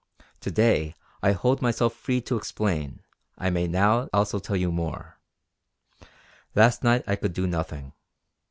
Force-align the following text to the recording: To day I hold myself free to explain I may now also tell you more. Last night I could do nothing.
To 0.39 0.49
day 0.49 0.95
I 1.21 1.33
hold 1.33 1.61
myself 1.61 1.93
free 1.93 2.21
to 2.21 2.35
explain 2.35 3.03
I 3.37 3.51
may 3.51 3.67
now 3.67 4.09
also 4.11 4.39
tell 4.39 4.55
you 4.55 4.71
more. 4.71 5.19
Last 6.55 6.81
night 6.83 7.03
I 7.05 7.15
could 7.15 7.33
do 7.33 7.45
nothing. 7.45 7.93